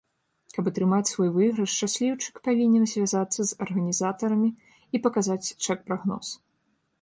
[0.53, 4.49] Каб атрымаць свой выйгрыш, шчасліўчык павінен звязацца з арганізатарамі
[4.97, 6.35] і паказаць чэк-прагноз.